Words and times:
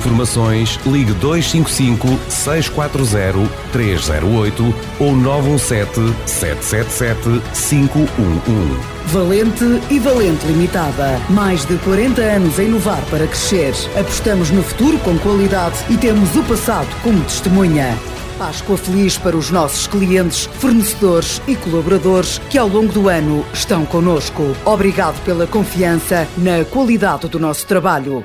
informações, 0.00 0.80
ligue 0.86 1.12
255 1.14 2.18
640 2.30 3.48
308 3.72 4.74
ou 4.98 5.14
917 5.14 6.14
777 6.26 7.42
511. 7.52 9.00
Valente 9.06 9.64
e 9.90 9.98
Valente 9.98 10.46
Limitada. 10.46 11.20
Mais 11.28 11.64
de 11.66 11.76
40 11.78 12.22
anos 12.22 12.58
a 12.58 12.62
inovar 12.62 13.02
para 13.10 13.26
crescer. 13.26 13.74
Apostamos 13.98 14.50
no 14.50 14.62
futuro 14.62 14.98
com 15.00 15.18
qualidade 15.18 15.76
e 15.90 15.96
temos 15.96 16.34
o 16.34 16.42
passado 16.44 16.88
como 17.02 17.22
testemunha. 17.24 17.96
Páscoa 18.38 18.78
feliz 18.78 19.18
para 19.18 19.36
os 19.36 19.50
nossos 19.50 19.86
clientes, 19.86 20.46
fornecedores 20.46 21.42
e 21.46 21.54
colaboradores 21.56 22.38
que 22.48 22.56
ao 22.56 22.68
longo 22.68 22.90
do 22.90 23.08
ano 23.08 23.44
estão 23.52 23.84
conosco. 23.84 24.56
Obrigado 24.64 25.22
pela 25.24 25.46
confiança 25.46 26.26
na 26.38 26.64
qualidade 26.64 27.28
do 27.28 27.38
nosso 27.38 27.66
trabalho. 27.66 28.24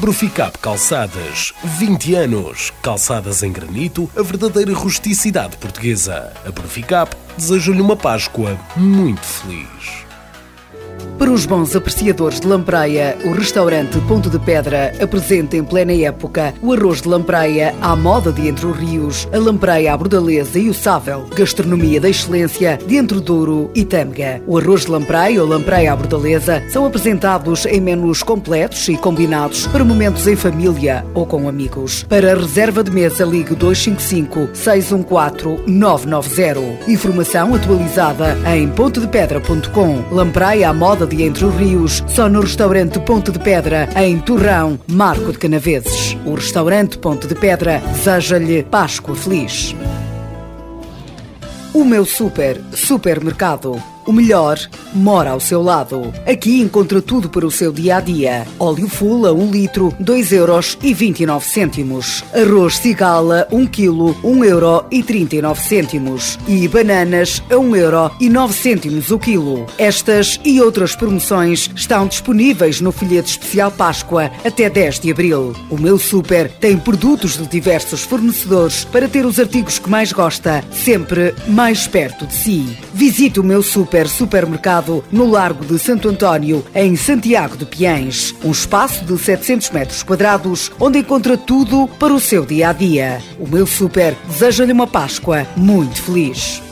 Bruficap 0.00 0.58
Calçadas, 0.58 1.52
20 1.62 2.14
anos. 2.14 2.72
Calçadas 2.82 3.42
em 3.42 3.52
granito, 3.52 4.10
a 4.16 4.22
verdadeira 4.22 4.74
rusticidade 4.74 5.56
portuguesa. 5.56 6.32
A 6.44 6.50
Bruficap 6.50 7.14
deseja-lhe 7.36 7.80
uma 7.80 7.96
Páscoa 7.96 8.58
muito 8.76 9.24
feliz. 9.24 10.01
Para 11.22 11.30
os 11.30 11.46
bons 11.46 11.76
apreciadores 11.76 12.40
de 12.40 12.48
lampreia, 12.48 13.16
o 13.24 13.30
restaurante 13.30 13.96
Ponto 14.08 14.28
de 14.28 14.40
Pedra 14.40 14.92
apresenta 15.00 15.56
em 15.56 15.62
plena 15.62 15.92
época 15.92 16.52
o 16.60 16.72
arroz 16.72 17.00
de 17.00 17.06
lampreia 17.06 17.72
à 17.80 17.94
moda 17.94 18.32
de 18.32 18.48
Entre 18.48 18.66
os 18.66 18.76
Rios, 18.76 19.28
a 19.32 19.38
lampreia 19.38 19.94
à 19.94 19.96
bordaleza 19.96 20.58
e 20.58 20.68
o 20.68 20.74
sável, 20.74 21.28
gastronomia 21.32 22.00
da 22.00 22.08
excelência 22.08 22.76
de 22.84 22.96
Entre 22.96 23.20
Douro 23.20 23.70
e 23.72 23.84
Tâmega. 23.84 24.42
O 24.48 24.58
arroz 24.58 24.80
de 24.80 24.90
lampreia 24.90 25.40
ou 25.40 25.48
lampreia 25.48 25.92
à 25.92 25.96
bordaleza 25.96 26.60
são 26.68 26.84
apresentados 26.84 27.66
em 27.66 27.80
menus 27.80 28.24
completos 28.24 28.88
e 28.88 28.96
combinados 28.96 29.68
para 29.68 29.84
momentos 29.84 30.26
em 30.26 30.34
família 30.34 31.06
ou 31.14 31.24
com 31.24 31.48
amigos. 31.48 32.02
Para 32.02 32.34
reserva 32.34 32.82
de 32.82 32.90
mesa, 32.90 33.24
ligue 33.24 33.54
255 33.54 34.56
614 34.56 35.62
990. 35.68 36.90
Informação 36.90 37.54
atualizada 37.54 38.36
em 38.56 38.66
pontodepedra.com. 38.70 40.02
Lampreia 40.10 40.68
à 40.68 40.74
moda 40.74 41.11
de 41.16 41.22
Entre 41.24 41.44
os 41.44 41.54
Rios, 41.54 42.02
só 42.08 42.26
no 42.28 42.40
restaurante 42.40 42.98
Ponte 43.00 43.30
de 43.30 43.38
Pedra, 43.38 43.86
em 43.96 44.18
Torrão, 44.18 44.78
Marco 44.90 45.30
de 45.30 45.38
Canaveses. 45.38 46.16
O 46.24 46.34
restaurante 46.34 46.96
Ponte 46.96 47.26
de 47.26 47.34
Pedra 47.34 47.82
deseja-lhe 47.92 48.62
Páscoa 48.62 49.14
feliz. 49.14 49.74
O 51.74 51.84
meu 51.84 52.06
super 52.06 52.58
supermercado. 52.72 53.91
O 54.04 54.12
melhor 54.12 54.58
mora 54.92 55.30
ao 55.30 55.38
seu 55.38 55.62
lado. 55.62 56.12
Aqui 56.26 56.60
encontra 56.60 57.00
tudo 57.00 57.28
para 57.28 57.46
o 57.46 57.50
seu 57.50 57.72
dia 57.72 57.96
a 57.98 58.00
dia. 58.00 58.46
Óleo 58.58 58.88
full 58.88 59.26
a 59.26 59.32
1 59.32 59.50
litro, 59.50 59.94
2 60.00 60.32
euros 60.32 60.76
e 60.82 60.92
29 60.92 61.46
cêntimos. 61.46 62.24
Arroz 62.34 62.78
cigala 62.78 63.46
1 63.52 63.66
quilo, 63.66 64.16
1 64.24 64.44
euro 64.44 64.84
e 64.90 65.02
39 65.02 65.60
cêntimos. 65.60 66.38
E 66.48 66.66
bananas 66.66 67.42
a 67.48 67.56
1 67.56 67.76
euro 67.76 68.10
e 68.20 68.28
9 68.28 68.52
cêntimos 68.52 69.10
o 69.12 69.18
quilo. 69.18 69.66
Estas 69.78 70.40
e 70.44 70.60
outras 70.60 70.96
promoções 70.96 71.70
estão 71.76 72.08
disponíveis 72.08 72.80
no 72.80 72.90
folheto 72.90 73.30
especial 73.30 73.70
Páscoa 73.70 74.32
até 74.44 74.68
10 74.68 74.98
de 74.98 75.12
abril. 75.12 75.54
O 75.70 75.78
meu 75.78 75.96
super 75.96 76.50
tem 76.50 76.76
produtos 76.76 77.36
de 77.36 77.46
diversos 77.46 78.02
fornecedores 78.02 78.84
para 78.84 79.08
ter 79.08 79.24
os 79.24 79.38
artigos 79.38 79.78
que 79.78 79.88
mais 79.88 80.12
gosta, 80.12 80.64
sempre 80.72 81.34
mais 81.46 81.86
perto 81.86 82.26
de 82.26 82.34
si. 82.34 82.76
Visite 82.92 83.38
o 83.38 83.44
meu 83.44 83.62
super 83.62 83.91
Super 83.92 84.08
Supermercado 84.08 85.04
no 85.12 85.30
Largo 85.30 85.66
de 85.66 85.78
Santo 85.78 86.08
António, 86.08 86.64
em 86.74 86.96
Santiago 86.96 87.58
de 87.58 87.66
Piens. 87.66 88.34
Um 88.42 88.50
espaço 88.50 89.04
de 89.04 89.18
700 89.18 89.68
metros 89.68 90.02
quadrados, 90.02 90.72
onde 90.80 91.00
encontra 91.00 91.36
tudo 91.36 91.86
para 91.98 92.14
o 92.14 92.18
seu 92.18 92.46
dia 92.46 92.70
a 92.70 92.72
dia. 92.72 93.20
O 93.38 93.46
meu 93.46 93.66
super 93.66 94.16
deseja-lhe 94.26 94.72
uma 94.72 94.86
Páscoa 94.86 95.46
muito 95.58 96.00
feliz. 96.00 96.71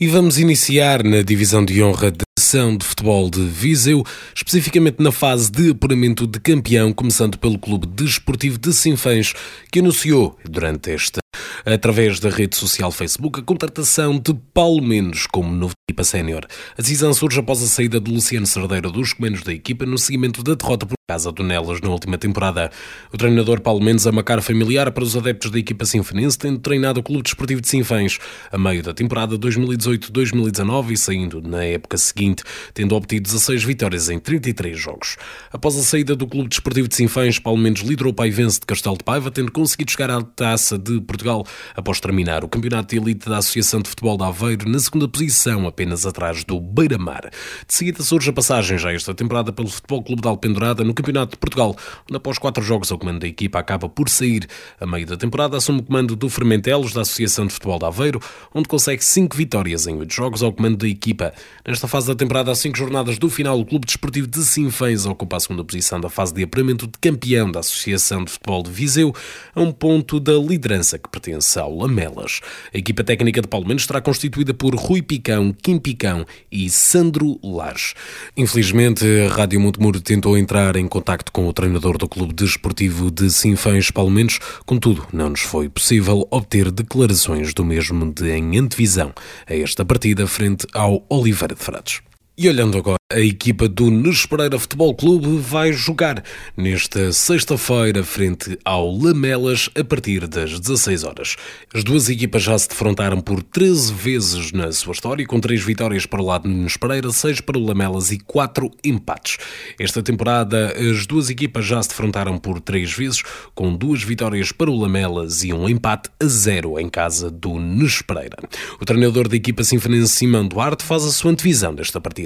E 0.00 0.08
vamos 0.08 0.40
iniciar 0.40 1.04
na 1.04 1.22
divisão 1.22 1.64
de 1.64 1.80
honra 1.80 2.10
da 2.10 2.24
Ação 2.36 2.76
de 2.76 2.84
Futebol 2.84 3.30
de 3.30 3.40
Viseu, 3.46 4.04
especificamente 4.34 5.00
na 5.00 5.12
fase 5.12 5.48
de 5.52 5.70
apuramento 5.70 6.26
de 6.26 6.40
campeão, 6.40 6.92
começando 6.92 7.38
pelo 7.38 7.56
Clube 7.60 7.86
Desportivo 7.86 8.58
de 8.58 8.72
Sinfãs, 8.72 9.34
que 9.70 9.78
anunciou 9.78 10.36
durante 10.44 10.90
esta 10.90 11.20
através 11.64 12.18
da 12.18 12.28
rede 12.28 12.56
social 12.56 12.90
Facebook, 12.90 13.38
a 13.38 13.42
contratação 13.44 14.18
de 14.18 14.34
Paulo 14.52 14.82
Mendes 14.82 15.28
como 15.28 15.54
novo 15.54 15.74
equipa 15.90 16.02
sénior. 16.02 16.46
A 16.78 16.80
decisão 16.80 17.12
surge 17.12 17.38
após 17.38 17.62
a 17.62 17.66
saída 17.66 18.00
de 18.00 18.10
Luciano 18.10 18.46
Cerdeira 18.46 18.90
dos 18.90 19.12
comandos 19.12 19.42
da 19.42 19.52
equipa 19.52 19.84
no 19.84 19.98
seguimento 19.98 20.42
da 20.42 20.54
derrota 20.54 20.86
por 20.86 20.94
casa 21.06 21.30
do 21.30 21.42
Nelas 21.42 21.82
na 21.82 21.90
última 21.90 22.16
temporada. 22.16 22.70
O 23.12 23.18
treinador 23.18 23.60
Paulo 23.60 23.84
Mendes 23.84 24.06
é 24.06 24.10
uma 24.10 24.22
cara 24.22 24.40
familiar 24.40 24.90
para 24.90 25.04
os 25.04 25.14
adeptos 25.14 25.50
da 25.50 25.58
equipa 25.58 25.84
sinfonense, 25.84 26.38
tendo 26.38 26.58
treinado 26.58 27.00
o 27.00 27.02
Clube 27.02 27.22
Desportivo 27.22 27.60
de 27.60 27.68
Sinfãs 27.68 28.18
a 28.50 28.56
meio 28.56 28.82
da 28.82 28.94
temporada 28.94 29.38
2018-2019 29.38 30.92
e 30.92 30.96
saindo 30.96 31.42
na 31.42 31.62
época 31.62 31.98
seguinte, 31.98 32.42
tendo 32.72 32.94
obtido 32.94 33.24
16 33.24 33.62
vitórias 33.64 34.08
em 34.08 34.18
33 34.18 34.78
jogos. 34.78 35.18
Após 35.52 35.76
a 35.76 35.82
saída 35.82 36.16
do 36.16 36.26
Clube 36.26 36.48
Desportivo 36.48 36.88
de 36.88 36.96
Sinfãs, 36.96 37.38
Paulo 37.38 37.60
Mendes 37.60 37.82
liderou 37.82 38.10
o 38.10 38.16
Paivense 38.16 38.58
de 38.58 38.64
Castelo 38.64 38.96
de 38.96 39.04
Paiva, 39.04 39.30
tendo 39.30 39.52
conseguido 39.52 39.90
chegar 39.90 40.10
à 40.10 40.22
Taça 40.22 40.78
de 40.78 40.98
Portugal 41.02 41.44
após 41.76 42.00
terminar 42.00 42.42
o 42.42 42.48
Campeonato 42.48 42.88
de 42.88 43.02
Elite 43.02 43.28
da 43.28 43.36
Associação 43.36 43.82
de 43.82 43.90
Futebol 43.90 44.16
de 44.16 44.24
Aveiro 44.24 44.66
na 44.66 44.78
segunda 44.78 45.06
posição, 45.06 45.66
apenas 45.74 46.06
atrás 46.06 46.44
do 46.44 46.60
Beira-Mar. 46.60 47.28
De 47.66 47.74
seguida 47.74 48.00
surge 48.04 48.30
a 48.30 48.32
passagem 48.32 48.78
já 48.78 48.92
esta 48.92 49.12
temporada 49.12 49.52
pelo 49.52 49.68
Futebol 49.68 50.04
Clube 50.04 50.22
de 50.22 50.28
Alpendurada 50.28 50.84
no 50.84 50.94
Campeonato 50.94 51.32
de 51.32 51.36
Portugal, 51.36 51.76
onde 52.08 52.16
após 52.16 52.38
quatro 52.38 52.62
jogos 52.62 52.92
o 52.92 52.96
comando 52.96 53.18
da 53.20 53.26
equipa 53.26 53.58
acaba 53.58 53.88
por 53.88 54.08
sair. 54.08 54.46
A 54.80 54.86
meio 54.86 55.04
da 55.04 55.16
temporada 55.16 55.56
assume 55.56 55.80
o 55.80 55.82
comando 55.82 56.14
do 56.14 56.30
Fermentelos 56.30 56.92
da 56.92 57.00
Associação 57.00 57.44
de 57.44 57.52
Futebol 57.52 57.80
de 57.80 57.86
Aveiro, 57.86 58.20
onde 58.54 58.68
consegue 58.68 59.04
cinco 59.04 59.36
vitórias 59.36 59.88
em 59.88 59.96
oito 59.96 60.14
jogos 60.14 60.44
ao 60.44 60.52
comando 60.52 60.76
da 60.76 60.86
equipa. 60.86 61.34
Nesta 61.66 61.88
fase 61.88 62.06
da 62.06 62.14
temporada, 62.14 62.52
há 62.52 62.54
cinco 62.54 62.78
jornadas 62.78 63.18
do 63.18 63.28
final, 63.28 63.58
o 63.58 63.66
Clube 63.66 63.84
Desportivo 63.84 64.28
de 64.28 64.44
Sinfãs 64.44 65.06
ocupa 65.06 65.36
a 65.36 65.40
segunda 65.40 65.64
posição 65.64 66.00
da 66.00 66.08
fase 66.08 66.32
de 66.32 66.44
apuramento 66.44 66.86
de 66.86 66.98
campeão 67.00 67.50
da 67.50 67.60
Associação 67.60 68.24
de 68.24 68.30
Futebol 68.30 68.62
de 68.62 68.70
Viseu, 68.70 69.12
a 69.52 69.60
um 69.60 69.72
ponto 69.72 70.20
da 70.20 70.34
liderança 70.34 70.98
que 70.98 71.08
pertence 71.08 71.58
ao 71.58 71.76
Lamelas. 71.76 72.40
A 72.72 72.78
equipa 72.78 73.02
técnica 73.02 73.42
de 73.42 73.48
Paulo 73.48 73.66
Mendes 73.66 73.82
estará 73.82 74.00
constituída 74.00 74.54
por 74.54 74.74
Rui 74.76 75.02
Picão, 75.02 75.52
Kim 75.64 75.78
Picão 75.78 76.26
e 76.52 76.68
Sandro 76.68 77.40
Lares. 77.42 77.94
Infelizmente, 78.36 79.02
a 79.26 79.34
Rádio 79.34 79.58
Montemuro 79.58 79.98
tentou 79.98 80.36
entrar 80.36 80.76
em 80.76 80.86
contacto 80.86 81.32
com 81.32 81.48
o 81.48 81.54
treinador 81.54 81.96
do 81.96 82.06
Clube 82.06 82.34
Desportivo 82.34 83.10
de 83.10 83.30
Sinfãs, 83.30 83.90
Paulo 83.90 84.10
Mendes, 84.10 84.38
contudo, 84.66 85.06
não 85.10 85.30
nos 85.30 85.40
foi 85.40 85.70
possível 85.70 86.28
obter 86.30 86.70
declarações 86.70 87.54
do 87.54 87.64
mesmo 87.64 88.12
de 88.12 88.30
em 88.30 88.58
antevisão 88.58 89.14
a 89.46 89.56
esta 89.56 89.86
partida 89.86 90.26
frente 90.26 90.66
ao 90.74 91.02
Oliveira 91.08 91.54
de 91.54 91.62
Frades. 91.62 92.02
E 92.36 92.48
olhando 92.48 92.76
agora 92.76 92.96
a 93.12 93.20
equipa 93.20 93.68
do 93.68 93.92
Nes 93.92 94.26
Pereira 94.26 94.58
Futebol 94.58 94.92
Clube 94.92 95.38
vai 95.38 95.72
jogar 95.72 96.24
nesta 96.56 97.12
sexta-feira 97.12 98.02
frente 98.02 98.58
ao 98.64 98.90
Lamelas 98.90 99.70
a 99.78 99.84
partir 99.84 100.26
das 100.26 100.58
16 100.58 101.04
horas. 101.04 101.36
As 101.72 101.84
duas 101.84 102.08
equipas 102.08 102.42
já 102.42 102.58
se 102.58 102.68
defrontaram 102.68 103.20
por 103.20 103.40
13 103.40 103.92
vezes 103.92 104.50
na 104.50 104.72
sua 104.72 104.94
história, 104.94 105.24
com 105.24 105.38
3 105.38 105.62
vitórias 105.62 106.06
para 106.06 106.20
o 106.20 106.26
lado 106.26 106.48
do 106.48 106.54
Nes 106.56 106.76
Pereira, 106.76 107.12
6 107.12 107.40
para 107.42 107.56
o 107.56 107.64
Lamelas 107.64 108.10
e 108.10 108.18
4 108.18 108.68
empates. 108.82 109.36
Esta 109.78 110.02
temporada 110.02 110.74
as 110.76 111.06
duas 111.06 111.30
equipas 111.30 111.64
já 111.64 111.80
se 111.80 111.90
defrontaram 111.90 112.36
por 112.36 112.60
3 112.60 112.92
vezes, 112.92 113.22
com 113.54 113.76
2 113.76 114.02
vitórias 114.02 114.50
para 114.50 114.68
o 114.68 114.76
Lamelas 114.76 115.44
e 115.44 115.52
um 115.52 115.68
empate 115.68 116.10
a 116.18 116.26
0 116.26 116.80
em 116.80 116.88
casa 116.88 117.30
do 117.30 117.60
Nes 117.60 118.02
Pereira. 118.02 118.38
O 118.80 118.84
treinador 118.84 119.28
da 119.28 119.36
equipa 119.36 119.62
sinfonense 119.62 120.08
Simão 120.08 120.48
Duarte 120.48 120.82
faz 120.82 121.04
a 121.04 121.12
sua 121.12 121.30
antevisão 121.30 121.72
desta 121.72 122.00
partida. 122.00 122.23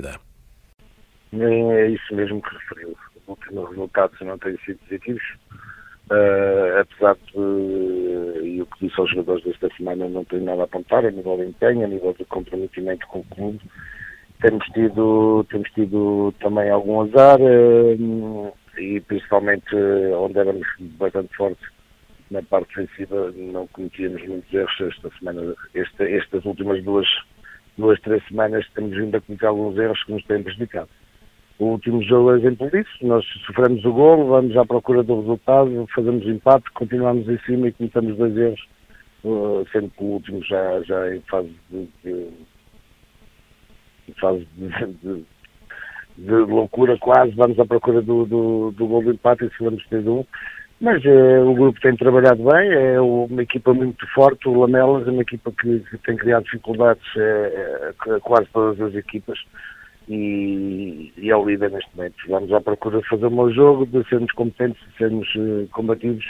É 1.32 1.88
isso 1.88 2.14
mesmo 2.14 2.40
que 2.42 2.54
referiu. 2.54 2.96
Os 3.16 3.28
últimos 3.28 3.68
resultados 3.70 4.20
não 4.20 4.38
têm 4.38 4.56
sido 4.64 4.78
positivos. 4.78 5.22
Uh, 6.10 6.80
apesar 6.80 7.16
de, 7.16 8.46
e 8.46 8.62
o 8.62 8.66
que 8.66 8.86
disse 8.86 8.98
aos 8.98 9.10
jogadores 9.10 9.44
desta 9.44 9.68
semana, 9.76 10.08
não 10.08 10.24
tenho 10.24 10.44
nada 10.44 10.62
a 10.62 10.64
apontar 10.64 11.04
a 11.04 11.10
nível 11.10 11.36
de 11.36 11.44
empenho, 11.44 11.84
a 11.84 11.88
nível 11.88 12.14
de 12.14 12.24
comprometimento 12.24 13.06
com 13.08 13.18
o 13.20 13.24
clube. 13.24 13.60
Temos 14.40 14.64
tido, 14.68 15.44
temos 15.50 15.68
tido 15.72 16.32
também 16.40 16.70
algum 16.70 17.02
azar 17.02 17.38
uh, 17.40 18.52
e 18.78 19.00
principalmente 19.00 19.74
uh, 19.74 20.22
onde 20.22 20.38
éramos 20.38 20.66
bastante 20.78 21.36
fortes 21.36 21.68
na 22.30 22.42
parte 22.42 22.68
defensiva 22.74 23.32
não 23.36 23.66
cometíamos 23.68 24.26
muitos 24.26 24.52
erros 24.52 24.80
esta 24.80 25.10
semana, 25.18 25.54
esta, 25.74 26.04
estas 26.04 26.44
últimas 26.44 26.82
duas, 26.84 27.06
duas, 27.78 28.00
três 28.00 28.22
semanas 28.26 28.66
temos 28.74 28.96
vindo 28.96 29.14
a 29.16 29.20
cometer 29.20 29.46
alguns 29.46 29.78
erros 29.78 30.02
que 30.04 30.12
nos 30.12 30.24
têm 30.24 30.42
prejudicado. 30.42 30.90
O 31.58 31.66
último 31.66 32.02
jogo 32.02 32.32
é 32.32 32.38
exemplo 32.38 32.70
disso. 32.70 32.90
Nós 33.02 33.24
sofremos 33.46 33.84
o 33.84 33.92
gol, 33.92 34.28
vamos 34.28 34.56
à 34.56 34.64
procura 34.64 35.02
do 35.02 35.20
resultado, 35.20 35.86
fazemos 35.94 36.26
empate, 36.26 36.70
continuamos 36.72 37.28
em 37.28 37.38
cima 37.40 37.68
e 37.68 37.72
cometemos 37.72 38.16
dois 38.16 38.36
erros, 38.36 38.68
uh, 39.24 39.66
sendo 39.72 39.90
que 39.90 40.02
o 40.02 40.06
último 40.06 40.44
já, 40.44 40.82
já 40.82 41.14
em 41.14 41.20
fase 41.22 41.52
de, 41.70 41.88
de 42.04 42.30
fase 44.20 44.46
de, 44.56 44.68
de, 44.68 45.24
de, 46.16 46.32
loucura 46.32 46.96
quase, 46.98 47.32
vamos 47.32 47.58
à 47.58 47.66
procura 47.66 48.02
do, 48.02 48.24
do, 48.24 48.70
do 48.72 48.86
gol 48.86 49.02
de 49.02 49.10
empate 49.10 49.44
e 49.44 49.50
sofremos 49.50 49.84
3-1. 49.88 50.26
Mas 50.80 51.04
uh, 51.04 51.44
o 51.44 51.54
grupo 51.54 51.80
tem 51.80 51.96
trabalhado 51.96 52.42
bem, 52.44 52.72
é 52.72 53.00
uma 53.00 53.42
equipa 53.42 53.74
muito 53.74 54.06
forte, 54.14 54.48
o 54.48 54.60
Lamelas 54.60 55.08
é 55.08 55.10
uma 55.10 55.22
equipa 55.22 55.50
que, 55.50 55.80
que 55.80 55.98
tem 55.98 56.16
criado 56.16 56.44
dificuldades 56.44 57.02
é, 57.16 57.92
é, 58.06 58.20
quase 58.20 58.46
todas 58.52 58.80
as 58.80 58.94
equipas 58.94 59.36
e, 60.08 61.12
e 61.16 61.30
é 61.30 61.36
o 61.36 61.44
líder 61.44 61.72
neste 61.72 61.96
momento. 61.96 62.16
Vamos 62.28 62.52
à 62.52 62.60
procura 62.60 63.00
de 63.00 63.08
fazer 63.08 63.26
um 63.26 63.30
bom 63.30 63.50
jogo, 63.50 63.86
de 63.86 64.08
sermos 64.08 64.30
competentes, 64.32 64.80
de 64.88 64.96
sermos 64.96 65.28
combativos, 65.72 66.24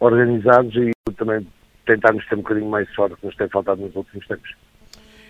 organizados 0.00 0.74
e 0.74 0.92
também 1.16 1.46
tentarmos 1.86 2.26
ter 2.26 2.34
um 2.34 2.38
bocadinho 2.42 2.68
mais 2.68 2.92
sorte 2.94 3.16
que 3.20 3.26
nos 3.26 3.36
tem 3.36 3.48
faltado 3.48 3.80
nos 3.80 3.94
últimos 3.94 4.26
tempos. 4.26 4.56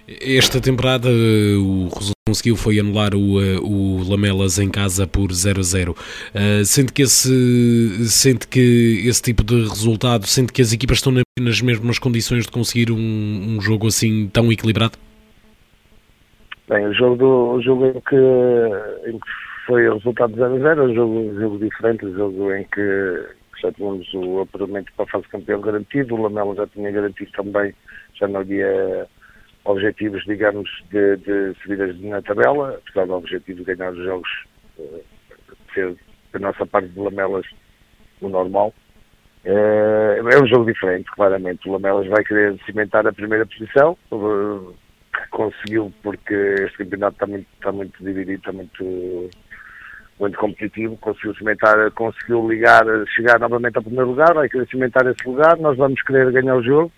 Esta 0.08 0.58
temporada 0.58 1.08
o 1.08 1.88
resultado 1.88 2.18
conseguiu 2.28 2.56
foi 2.56 2.78
anular 2.78 3.14
o, 3.14 3.42
eh, 3.42 3.58
o 3.62 4.08
Lamelas 4.08 4.58
em 4.58 4.70
casa 4.70 5.06
por 5.06 5.30
0 5.32 5.60
a 5.60 5.62
0. 5.62 5.92
Uh, 5.92 6.64
sente 6.64 6.92
que 6.92 7.02
esse 7.02 8.06
sente 8.08 8.48
que 8.48 9.02
esse 9.06 9.22
tipo 9.22 9.44
de 9.44 9.68
resultado, 9.68 10.26
sente 10.26 10.52
que 10.52 10.62
as 10.62 10.72
equipas 10.72 10.98
estão 10.98 11.12
nas 11.38 11.60
mesmas 11.60 11.98
condições 11.98 12.44
de 12.44 12.50
conseguir 12.50 12.90
um, 12.90 12.96
um 12.96 13.60
jogo 13.60 13.86
assim 13.86 14.28
tão 14.28 14.50
equilibrado? 14.50 14.98
Bem, 16.68 16.86
o 16.86 16.94
jogo, 16.94 17.16
do, 17.16 17.52
o 17.54 17.62
jogo 17.62 17.86
em, 17.86 18.00
que, 18.00 19.10
em 19.10 19.18
que 19.18 19.28
foi 19.66 19.88
o 19.88 19.94
resultado 19.94 20.32
de 20.32 20.38
0 20.38 20.54
a 20.54 20.58
0 20.58 20.80
é 20.80 20.84
um 20.84 20.94
jogo, 20.94 21.40
jogo 21.40 21.58
diferente, 21.58 22.06
um 22.06 22.14
jogo 22.14 22.52
em 22.52 22.64
que 22.64 23.26
já 23.62 23.72
tínhamos 23.72 24.06
o 24.14 24.40
apuramento 24.40 24.92
para 24.96 25.04
a 25.04 25.08
fase 25.08 25.28
campeão 25.28 25.60
garantido, 25.60 26.14
o 26.14 26.22
Lamela 26.22 26.54
já 26.54 26.66
tinha 26.66 26.90
garantido 26.90 27.30
também, 27.32 27.74
já 28.14 28.28
não 28.28 28.40
havia 28.40 29.06
objetivos, 29.68 30.24
digamos, 30.24 30.68
de, 30.90 31.16
de 31.18 31.54
subidas 31.62 32.00
na 32.00 32.22
tabela, 32.22 32.80
apesar 32.82 33.06
do 33.06 33.14
objetivo 33.14 33.62
de 33.62 33.74
ganhar 33.74 33.92
os 33.92 34.02
jogos 34.02 34.28
uh, 34.78 35.04
ser 35.74 35.94
da 36.32 36.38
nossa 36.38 36.66
parte 36.66 36.88
de 36.88 36.98
Lamelas 36.98 37.46
o 38.20 38.28
normal. 38.28 38.72
Uh, 39.44 40.28
é 40.28 40.42
um 40.42 40.46
jogo 40.46 40.64
diferente, 40.64 41.10
claramente. 41.12 41.68
O 41.68 41.72
Lamelas 41.72 42.06
vai 42.06 42.24
querer 42.24 42.58
cimentar 42.64 43.06
a 43.06 43.12
primeira 43.12 43.44
posição, 43.44 43.96
uh, 44.10 44.74
conseguiu 45.30 45.92
porque 46.02 46.34
este 46.34 46.78
campeonato 46.78 47.14
está 47.14 47.26
muito, 47.26 47.46
está 47.54 47.70
muito 47.70 48.02
dividido, 48.02 48.38
está 48.38 48.52
muito, 48.52 49.30
muito 50.18 50.38
competitivo, 50.38 50.96
conseguiu 50.96 51.34
cimentar, 51.34 51.90
conseguiu 51.90 52.48
ligar, 52.48 52.84
chegar 53.14 53.38
novamente 53.38 53.76
ao 53.76 53.82
primeiro 53.82 54.08
lugar, 54.08 54.32
vai 54.32 54.48
querer 54.48 54.66
cimentar 54.68 55.06
esse 55.06 55.28
lugar, 55.28 55.58
nós 55.58 55.76
vamos 55.76 56.00
querer 56.02 56.32
ganhar 56.32 56.56
o 56.56 56.62
jogo, 56.62 56.90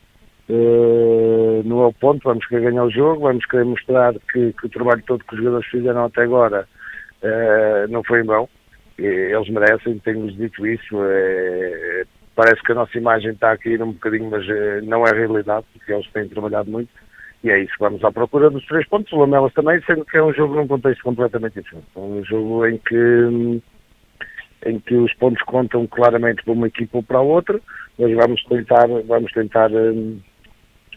uh, 0.50 1.62
não 1.64 1.82
é 1.82 1.86
o 1.86 1.92
ponto, 1.92 2.22
vamos 2.24 2.46
querer 2.46 2.70
ganhar 2.70 2.84
o 2.84 2.90
jogo, 2.90 3.22
vamos 3.22 3.44
querer 3.46 3.64
mostrar 3.64 4.14
que, 4.32 4.52
que 4.52 4.66
o 4.66 4.70
trabalho 4.70 5.02
todo 5.06 5.24
que 5.24 5.34
os 5.34 5.38
jogadores 5.38 5.66
fizeram 5.68 6.04
até 6.04 6.22
agora 6.22 6.66
uh, 7.22 7.90
não 7.90 8.02
foi 8.04 8.20
em 8.20 8.24
vão, 8.24 8.48
eles 8.98 9.48
merecem, 9.48 9.98
tenho-lhes 10.00 10.36
dito 10.36 10.66
isso, 10.66 10.94
é, 11.02 12.04
parece 12.36 12.62
que 12.62 12.72
a 12.72 12.74
nossa 12.74 12.98
imagem 12.98 13.30
está 13.30 13.52
a 13.52 13.56
cair 13.56 13.82
um 13.82 13.92
bocadinho, 13.92 14.28
mas 14.30 14.44
não 14.84 15.06
é 15.06 15.10
realidade, 15.10 15.64
porque 15.72 15.90
eles 15.90 16.06
têm 16.12 16.28
trabalhado 16.28 16.70
muito, 16.70 16.90
e 17.42 17.50
é 17.50 17.58
isso 17.58 17.72
vamos 17.78 18.04
à 18.04 18.12
procura 18.12 18.50
dos 18.50 18.64
três 18.66 18.86
pontos. 18.86 19.12
O 19.12 19.20
Lamelas 19.20 19.52
também, 19.54 19.80
sendo 19.86 20.04
que 20.04 20.18
é 20.18 20.22
um 20.22 20.32
jogo 20.34 20.54
num 20.54 20.66
contexto 20.66 21.02
completamente 21.02 21.54
diferente. 21.54 21.86
É 21.96 21.98
um 21.98 22.22
jogo 22.24 22.66
em 22.66 22.76
que, 22.76 23.62
em 24.66 24.78
que 24.80 24.94
os 24.94 25.12
pontos 25.14 25.42
contam 25.44 25.86
claramente 25.86 26.44
para 26.44 26.52
uma 26.52 26.66
equipa 26.66 26.98
ou 26.98 27.02
para 27.02 27.18
a 27.18 27.22
outra, 27.22 27.58
mas 27.98 28.14
vamos 28.14 28.44
tentar, 28.44 28.86
vamos 29.06 29.32
tentar, 29.32 29.70
hum, 29.70 30.20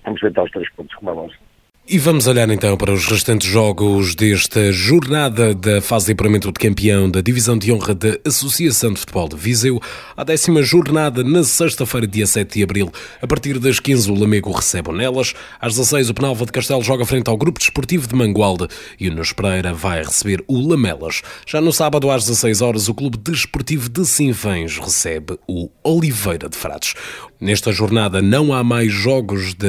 vamos 0.04 0.22
tentar 0.22 0.44
os 0.44 0.52
três 0.52 0.70
pontos, 0.72 0.96
como 0.96 1.10
é 1.10 1.14
lógico. 1.14 1.44
E 1.86 1.98
vamos 1.98 2.28
olhar 2.28 2.50
então 2.50 2.78
para 2.78 2.94
os 2.94 3.06
restantes 3.06 3.46
jogos 3.46 4.16
desta 4.16 4.72
jornada 4.72 5.54
da 5.54 5.82
fase 5.82 6.06
de 6.06 6.14
apuramento 6.14 6.48
de 6.48 6.54
campeão 6.54 7.12
da 7.12 7.20
Divisão 7.20 7.58
de 7.58 7.74
Honra 7.74 7.94
da 7.94 8.18
Associação 8.26 8.94
de 8.94 9.02
Futebol 9.02 9.28
de 9.28 9.36
Viseu. 9.36 9.82
A 10.16 10.24
décima 10.24 10.64
jornada 10.64 11.26
na 11.26 11.44
sexta-feira, 11.44 12.08
dia 12.08 12.26
7 12.26 12.54
de 12.54 12.64
abril. 12.64 12.90
A 13.22 13.28
partir 13.28 13.60
das 13.60 13.82
15, 13.82 14.10
o 14.10 14.16
Lamego 14.16 14.50
recebe 14.54 14.92
o 14.92 14.94
Nelas. 14.94 15.34
Às 15.60 15.76
16, 15.76 16.10
o 16.10 16.14
Penalva 16.14 16.46
de 16.46 16.54
Castelo 16.54 16.82
joga 16.82 17.06
frente 17.06 17.30
ao 17.30 17.36
Grupo 17.36 17.60
Desportivo 17.60 18.08
de 18.08 18.16
Mangualde 18.16 18.70
e 18.98 19.10
o 19.10 19.12
Nunes 19.12 19.34
Pereira 19.34 19.74
vai 19.74 20.02
receber 20.02 20.42
o 20.48 20.66
Lamelas. 20.66 21.22
Já 21.46 21.60
no 21.60 21.74
sábado, 21.74 22.10
às 22.10 22.24
16 22.24 22.62
horas, 22.62 22.88
o 22.88 22.96
Clube 22.96 23.18
Desportivo 23.18 23.90
de 23.90 24.06
Sinfãs 24.06 24.78
recebe 24.78 25.38
o 25.46 25.70
Oliveira 25.84 26.48
de 26.48 26.56
Frades. 26.56 26.94
Nesta 27.44 27.74
jornada 27.74 28.22
não 28.22 28.54
há 28.54 28.64
mais 28.64 28.90
jogos 28.90 29.54
da 29.54 29.68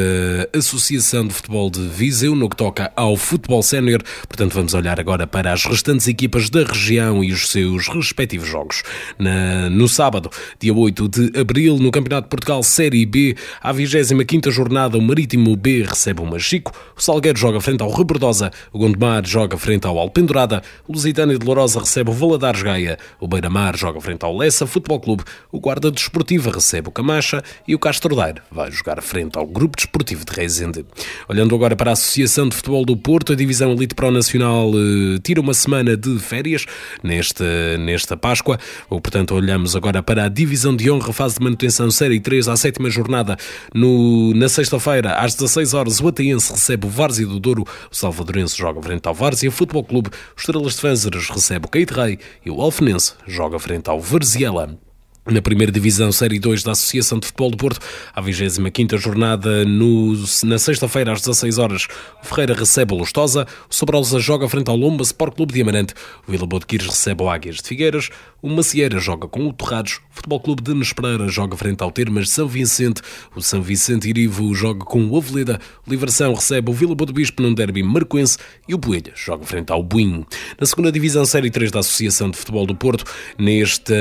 Associação 0.56 1.26
de 1.26 1.34
Futebol 1.34 1.68
de 1.68 1.80
Viseu 1.88 2.36
no 2.36 2.48
que 2.48 2.54
toca 2.54 2.92
ao 2.94 3.16
futebol 3.16 3.64
sénior, 3.64 4.00
portanto 4.28 4.52
vamos 4.52 4.74
olhar 4.74 5.00
agora 5.00 5.26
para 5.26 5.52
as 5.52 5.64
restantes 5.64 6.06
equipas 6.06 6.48
da 6.48 6.62
região 6.62 7.24
e 7.24 7.32
os 7.32 7.50
seus 7.50 7.88
respectivos 7.88 8.46
jogos. 8.46 8.84
Na, 9.18 9.68
no 9.70 9.88
sábado, 9.88 10.30
dia 10.60 10.72
8 10.72 11.08
de 11.08 11.40
abril, 11.40 11.76
no 11.78 11.90
Campeonato 11.90 12.26
de 12.26 12.30
Portugal 12.30 12.62
Série 12.62 13.04
B, 13.04 13.34
à 13.60 13.74
25ª 13.74 14.52
jornada, 14.52 14.96
o 14.96 15.02
Marítimo 15.02 15.56
B 15.56 15.82
recebe 15.82 16.20
o 16.20 16.26
Machico, 16.26 16.70
o 16.96 17.02
Salgueiro 17.02 17.36
joga 17.36 17.60
frente 17.60 17.82
ao 17.82 17.90
Rebordosa, 17.90 18.52
o 18.72 18.78
Gondomar 18.78 19.26
joga 19.26 19.58
frente 19.58 19.84
ao 19.84 19.98
Alpendurada, 19.98 20.62
o 20.86 20.92
Lusitânia 20.92 21.36
de 21.36 21.44
Lourosa 21.44 21.80
recebe 21.80 22.08
o 22.08 22.12
Valadares 22.12 22.62
Gaia, 22.62 22.98
o 23.18 23.26
Beira-Mar 23.26 23.76
joga 23.76 24.00
frente 24.00 24.24
ao 24.24 24.36
Lessa 24.36 24.64
Futebol 24.64 25.00
Clube, 25.00 25.24
o 25.50 25.58
Guarda 25.58 25.90
Desportiva 25.90 26.52
recebe 26.52 26.88
o 26.88 26.92
Camacha 26.92 27.42
e 27.66 27.74
o 27.74 27.78
Castro 27.78 28.14
Daire 28.14 28.42
vai 28.50 28.70
jogar 28.70 29.00
frente 29.02 29.38
ao 29.38 29.46
Grupo 29.46 29.76
Desportivo 29.76 30.24
de 30.24 30.32
Reisende. 30.32 30.84
Olhando 31.28 31.54
agora 31.54 31.74
para 31.74 31.90
a 31.90 31.94
Associação 31.94 32.48
de 32.48 32.56
Futebol 32.56 32.84
do 32.84 32.96
Porto, 32.96 33.32
a 33.32 33.36
Divisão 33.36 33.72
Elite 33.72 33.94
Pro 33.94 34.10
Nacional 34.10 34.70
eh, 34.74 35.18
tira 35.22 35.40
uma 35.40 35.54
semana 35.54 35.96
de 35.96 36.18
férias 36.18 36.66
nesta, 37.02 37.78
nesta 37.78 38.16
Páscoa, 38.16 38.58
ou 38.90 39.00
portanto 39.00 39.34
olhamos 39.34 39.74
agora 39.74 40.02
para 40.02 40.24
a 40.24 40.28
Divisão 40.28 40.76
de 40.76 40.90
Honra, 40.90 41.12
fase 41.12 41.38
de 41.38 41.44
manutenção 41.44 41.90
Série 41.90 42.20
3, 42.20 42.48
à 42.48 42.56
sétima 42.56 42.90
jornada, 42.90 43.36
no, 43.74 44.34
na 44.34 44.48
sexta-feira, 44.48 45.14
às 45.14 45.34
16 45.34 45.74
horas, 45.74 46.00
o 46.00 46.08
Ateense 46.08 46.52
recebe 46.52 46.86
o 46.86 46.90
Várzea 46.90 47.26
do 47.26 47.40
Douro, 47.40 47.64
o 47.90 47.94
Salvadorense 47.94 48.56
joga 48.56 48.82
frente 48.82 49.06
ao 49.06 49.14
Várzea 49.14 49.50
Futebol 49.50 49.84
Clube, 49.84 50.10
o 50.10 50.38
Estrelas 50.38 50.74
de 50.74 50.80
Fânzeres 50.80 51.28
recebe 51.28 51.66
o 51.66 51.94
Rei 51.94 52.18
e 52.44 52.50
o 52.50 52.60
Alfenense 52.60 53.14
joga 53.26 53.58
frente 53.58 53.88
ao 53.88 54.00
Varziela. 54.00 54.78
Na 55.26 55.40
primeira 55.40 55.72
divisão, 55.72 56.12
Série 56.12 56.38
2 56.38 56.62
da 56.62 56.72
Associação 56.72 57.18
de 57.18 57.26
Futebol 57.26 57.50
do 57.50 57.56
Porto, 57.56 57.80
a 58.12 58.20
25 58.20 58.98
jornada, 58.98 59.64
no, 59.64 60.12
na 60.42 60.58
sexta-feira, 60.58 61.14
às 61.14 61.22
16 61.22 61.56
horas, 61.56 61.86
o 62.22 62.26
Ferreira 62.26 62.52
recebe 62.52 62.92
o 62.92 62.98
Lustosa, 62.98 63.46
o 63.70 63.74
Sobrosa 63.74 64.20
joga 64.20 64.46
frente 64.50 64.68
ao 64.68 64.76
Lomba 64.76 65.02
Sport 65.02 65.34
Clube 65.34 65.54
de 65.54 65.62
Amarante, 65.62 65.94
o 66.28 66.30
Vila 66.30 66.46
Botequires 66.46 66.86
recebe 66.88 67.22
o 67.22 67.30
Águias 67.30 67.56
de 67.56 67.62
Figueiras, 67.62 68.10
o 68.42 68.50
Macieira 68.50 68.98
joga 68.98 69.26
com 69.26 69.48
o 69.48 69.52
Torrados, 69.54 69.94
o 70.12 70.16
Futebol 70.16 70.40
Clube 70.40 70.62
de 70.62 70.74
Nespereira 70.74 71.26
joga 71.26 71.56
frente 71.56 71.82
ao 71.82 71.90
Termas 71.90 72.26
de 72.26 72.30
São 72.32 72.46
Vicente, 72.46 73.00
o 73.34 73.40
São 73.40 73.62
Vicente 73.62 74.06
Irivo 74.06 74.54
joga 74.54 74.84
com 74.84 75.06
o 75.06 75.16
Aveleda, 75.16 75.58
o 75.86 75.90
Livração 75.90 76.34
recebe 76.34 76.70
o 76.70 76.74
Vila 76.74 76.94
Boa 76.94 77.10
Bispo 77.10 77.40
num 77.40 77.54
derby 77.54 77.82
marcoense 77.82 78.36
e 78.68 78.74
o 78.74 78.78
Boelha 78.78 79.12
joga 79.14 79.46
frente 79.46 79.72
ao 79.72 79.82
Buinho. 79.82 80.26
Na 80.60 80.66
segunda 80.66 80.92
divisão, 80.92 81.24
Série 81.24 81.50
3 81.50 81.70
da 81.70 81.80
Associação 81.80 82.30
de 82.30 82.36
Futebol 82.36 82.66
do 82.66 82.74
Porto, 82.74 83.10
nesta 83.38 83.94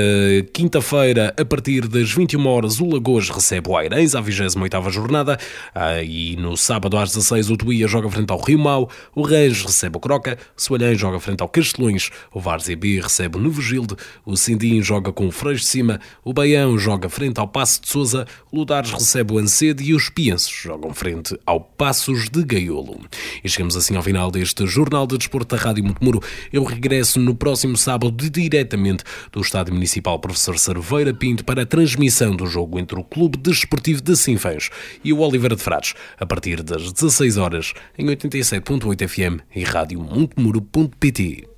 quinta-feira, 0.52 1.13
Quinta-feira, 1.14 1.34
a 1.38 1.44
partir 1.44 1.86
das 1.86 2.10
21 2.10 2.44
horas, 2.46 2.80
o 2.80 2.86
Lagoas 2.86 3.30
recebe 3.30 3.70
o 3.70 3.76
Airens 3.76 4.16
à 4.16 4.22
28ª 4.22 4.90
jornada 4.90 5.38
ah, 5.72 6.02
e 6.02 6.34
no 6.36 6.56
sábado 6.56 6.98
às 6.98 7.10
16 7.10 7.50
o 7.50 7.56
Tuía 7.56 7.86
joga 7.86 8.10
frente 8.10 8.32
ao 8.32 8.40
Rio 8.40 8.58
Mau, 8.58 8.90
o 9.14 9.22
Reis 9.22 9.62
recebe 9.62 9.96
o 9.96 10.00
Croca, 10.00 10.36
o 10.56 10.60
Soalhães 10.60 10.98
joga 10.98 11.20
frente 11.20 11.40
ao 11.40 11.48
Castelões, 11.48 12.10
o 12.32 12.40
Várzea 12.40 12.76
B 12.76 13.00
recebe 13.00 13.38
o 13.38 13.40
Novo 13.40 13.62
Gilde, 13.62 13.94
o 14.26 14.36
Sindim 14.36 14.82
joga 14.82 15.12
com 15.12 15.28
o 15.28 15.30
Freixo 15.30 15.60
de 15.60 15.66
Cima, 15.68 16.00
o 16.24 16.32
Baião 16.32 16.76
joga 16.76 17.08
frente 17.08 17.38
ao 17.38 17.46
Passo 17.46 17.82
de 17.82 17.88
Souza, 17.88 18.26
o 18.50 18.58
Ludares 18.58 18.90
recebe 18.90 19.34
o 19.34 19.38
Ancede 19.38 19.84
e 19.84 19.94
os 19.94 20.08
Piensos 20.08 20.50
jogam 20.50 20.92
frente 20.92 21.38
ao 21.46 21.60
Passos 21.60 22.28
de 22.28 22.42
Gaiolo. 22.42 22.98
E 23.42 23.48
chegamos 23.48 23.76
assim 23.76 23.94
ao 23.94 24.02
final 24.02 24.32
deste 24.32 24.66
Jornal 24.66 25.06
de 25.06 25.16
Desporto 25.16 25.54
da 25.54 25.62
Rádio 25.62 25.84
Montemuro. 25.84 26.20
Eu 26.52 26.64
regresso 26.64 27.20
no 27.20 27.34
próximo 27.34 27.76
sábado 27.76 28.10
diretamente 28.10 29.04
do 29.30 29.40
Estádio 29.40 29.74
Municipal 29.74 30.18
Professor 30.18 30.58
Cerveira 30.58 31.03
Pinto 31.12 31.44
para 31.44 31.62
a 31.62 31.66
transmissão 31.66 32.34
do 32.34 32.46
jogo 32.46 32.78
entre 32.78 32.98
o 32.98 33.04
Clube 33.04 33.36
Desportivo 33.36 34.00
de 34.00 34.16
Sinfãs 34.16 34.70
e 35.02 35.12
o 35.12 35.18
Oliveira 35.18 35.56
de 35.56 35.62
Frades, 35.62 35.94
a 36.18 36.24
partir 36.24 36.62
das 36.62 36.92
16 36.92 37.36
horas 37.36 37.74
em 37.98 38.06
87.8 38.06 39.08
FM 39.08 39.42
e 39.54 39.64
rádio 39.64 40.00
montemuro.pt. 40.00 41.48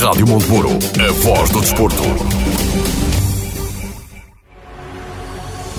Rádio 0.00 0.26
Montemuro, 0.26 0.70
a 0.98 1.12
voz 1.12 1.50
do 1.50 1.60
desporto. 1.60 2.39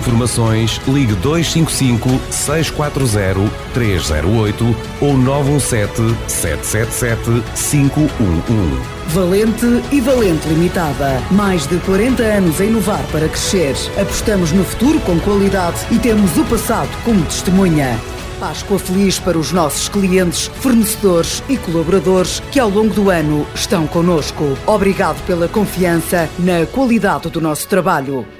informações, 0.00 0.80
ligue 0.88 1.14
255 1.14 2.08
640 2.32 3.50
308 3.74 4.76
ou 5.00 5.16
917 5.16 6.30
777 6.30 7.42
511. 7.54 9.00
Valente 9.08 9.66
e 9.92 10.00
Valente 10.00 10.48
Limitada. 10.48 11.20
Mais 11.30 11.66
de 11.66 11.76
40 11.78 12.22
anos 12.22 12.60
a 12.60 12.64
inovar 12.64 13.02
para 13.12 13.28
crescer. 13.28 13.74
Apostamos 14.00 14.52
no 14.52 14.64
futuro 14.64 14.98
com 15.00 15.18
qualidade 15.20 15.78
e 15.90 15.98
temos 15.98 16.36
o 16.36 16.44
passado 16.44 16.90
como 17.04 17.22
testemunha. 17.24 17.98
Páscoa 18.38 18.78
feliz 18.78 19.18
para 19.18 19.36
os 19.36 19.52
nossos 19.52 19.88
clientes, 19.88 20.46
fornecedores 20.46 21.42
e 21.46 21.58
colaboradores 21.58 22.40
que 22.50 22.58
ao 22.58 22.70
longo 22.70 22.94
do 22.94 23.10
ano 23.10 23.46
estão 23.54 23.86
conosco. 23.86 24.56
Obrigado 24.66 25.22
pela 25.26 25.46
confiança 25.46 26.26
na 26.38 26.64
qualidade 26.64 27.28
do 27.28 27.40
nosso 27.40 27.68
trabalho. 27.68 28.39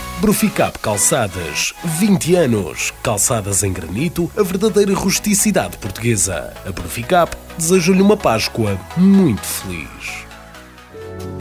Bruficap 0.21 0.77
Calçadas, 0.77 1.73
20 1.83 2.35
anos. 2.35 2.93
Calçadas 3.01 3.63
em 3.63 3.73
granito, 3.73 4.31
a 4.37 4.43
verdadeira 4.43 4.93
rusticidade 4.93 5.79
portuguesa. 5.79 6.53
A 6.63 6.71
Bruficap 6.71 7.35
deseja-lhe 7.57 8.03
uma 8.03 8.15
Páscoa 8.15 8.79
muito 8.95 9.41
feliz. 9.41 10.30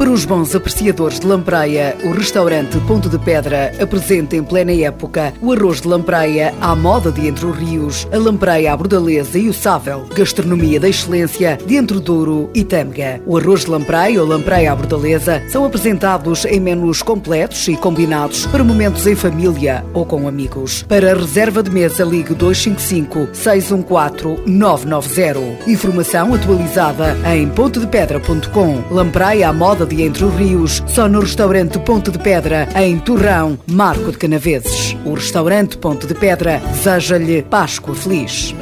Para 0.01 0.11
os 0.11 0.25
bons 0.25 0.55
apreciadores 0.55 1.21
de 1.21 1.27
lampreia, 1.27 1.95
o 2.03 2.13
restaurante 2.13 2.81
Ponto 2.89 3.07
de 3.07 3.19
Pedra 3.19 3.71
apresenta 3.79 4.35
em 4.35 4.43
plena 4.43 4.73
época 4.73 5.35
o 5.43 5.53
arroz 5.53 5.83
de 5.83 5.89
lampreia 5.89 6.55
à 6.59 6.75
moda 6.75 7.13
de 7.13 7.29
Entre 7.29 7.45
os 7.45 7.55
Rios, 7.55 8.09
a 8.11 8.17
lampreia 8.17 8.73
à 8.73 8.77
bordaleza 8.79 9.39
e 9.39 9.51
o 9.51 9.53
sável, 9.53 10.07
gastronomia 10.15 10.81
da 10.81 10.89
excelência 10.89 11.59
de 11.67 11.77
Entre 11.77 12.01
Douro 12.01 12.49
e 12.55 12.65
Tâmega. 12.65 13.21
O 13.27 13.37
arroz 13.37 13.67
de 13.67 13.71
lampreia 13.73 14.23
ou 14.23 14.27
lampreia 14.27 14.73
à 14.73 14.75
bordaleza 14.75 15.43
são 15.51 15.67
apresentados 15.67 16.47
em 16.47 16.59
menus 16.59 17.03
completos 17.03 17.69
e 17.69 17.77
combinados 17.77 18.47
para 18.47 18.65
momentos 18.65 19.07
em 19.07 19.15
família 19.15 19.85
ou 19.93 20.07
com 20.07 20.27
amigos. 20.27 20.83
Para 20.85 21.15
reserva 21.15 21.63
de 21.63 21.71
mesa, 21.71 22.05
ligue 22.05 22.33
255 22.33 23.35
614 23.35 24.45
990. 24.47 25.71
Informação 25.71 26.33
atualizada 26.33 27.15
em 27.35 27.47
pontodepedra.com. 27.51 28.83
Lampreia 28.91 29.51
à 29.51 29.53
moda 29.53 29.90
de 29.91 30.05
Entre 30.05 30.25
os 30.25 30.35
Rios, 30.37 30.83
só 30.87 31.09
no 31.09 31.21
restaurante 31.21 31.79
Ponte 31.81 32.13
de 32.13 32.19
Pedra, 32.19 32.69
em 32.77 32.99
Torrão, 33.01 33.59
Marco 33.67 34.13
de 34.13 34.19
Canaveses. 34.19 34.97
O 35.05 35.15
restaurante 35.15 35.77
Ponte 35.77 36.07
de 36.07 36.15
Pedra 36.15 36.63
deseja-lhe 36.73 37.43
Páscoa 37.43 37.95
feliz. 37.95 38.55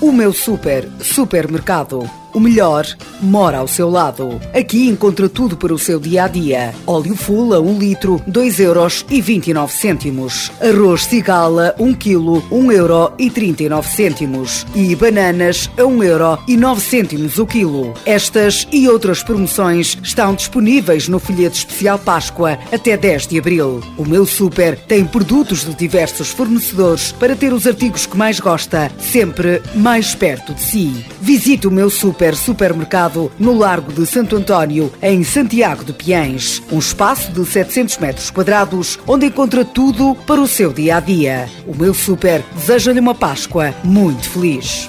O 0.00 0.10
meu 0.10 0.32
super 0.32 0.88
supermercado. 1.00 2.17
O 2.34 2.40
melhor 2.40 2.86
mora 3.20 3.58
ao 3.58 3.68
seu 3.68 3.88
lado. 3.88 4.40
Aqui 4.54 4.88
encontra 4.88 5.28
tudo 5.28 5.56
para 5.56 5.74
o 5.74 5.78
seu 5.78 5.98
dia 5.98 6.24
a 6.24 6.28
dia. 6.28 6.74
Óleo 6.86 7.16
full 7.16 7.54
a 7.54 7.60
1 7.60 7.68
um 7.68 7.78
litro, 7.78 8.22
2 8.26 8.60
euros 8.60 9.04
29 9.08 9.72
cêntimos. 9.72 10.50
Arroz 10.60 11.04
cigala 11.04 11.74
1 11.78 11.84
um 11.84 11.94
quilo, 11.94 12.44
1 12.50 12.72
euro 12.72 13.12
e 13.18 13.30
39 13.30 13.88
cêntimos. 13.88 14.66
E 14.74 14.94
bananas 14.94 15.70
a 15.78 15.84
1 15.84 16.02
euro 16.02 16.38
e 16.46 16.56
9 16.56 16.80
cêntimos 16.80 17.38
o 17.38 17.46
quilo. 17.46 17.94
Estas 18.04 18.66
e 18.72 18.88
outras 18.88 19.22
promoções 19.22 19.98
estão 20.02 20.34
disponíveis 20.34 21.08
no 21.08 21.18
folheto 21.18 21.56
especial 21.56 21.98
Páscoa 21.98 22.58
até 22.72 22.96
10 22.96 23.26
de 23.26 23.38
abril. 23.38 23.82
O 23.96 24.04
meu 24.04 24.24
super 24.26 24.76
tem 24.76 25.04
produtos 25.04 25.64
de 25.64 25.74
diversos 25.74 26.30
fornecedores 26.30 27.12
para 27.12 27.36
ter 27.36 27.52
os 27.52 27.66
artigos 27.66 28.06
que 28.06 28.16
mais 28.16 28.40
gosta, 28.40 28.90
sempre 28.98 29.62
mais 29.74 30.14
perto 30.14 30.54
de 30.54 30.62
si. 30.62 31.04
Visite 31.28 31.66
o 31.66 31.70
meu 31.70 31.90
super 31.90 32.34
Super 32.34 32.34
Supermercado 32.34 33.30
no 33.38 33.52
Largo 33.52 33.92
de 33.92 34.06
Santo 34.06 34.34
António, 34.34 34.90
em 35.02 35.22
Santiago 35.22 35.84
de 35.84 35.92
Piens. 35.92 36.62
Um 36.72 36.78
espaço 36.78 37.30
de 37.30 37.44
700 37.44 37.98
metros 37.98 38.30
quadrados 38.30 38.98
onde 39.06 39.26
encontra 39.26 39.62
tudo 39.62 40.14
para 40.26 40.40
o 40.40 40.48
seu 40.48 40.72
dia 40.72 40.96
a 40.96 41.00
dia. 41.00 41.46
O 41.66 41.76
meu 41.76 41.92
super 41.92 42.42
deseja-lhe 42.54 42.98
uma 42.98 43.14
Páscoa 43.14 43.74
muito 43.84 44.26
feliz. 44.30 44.88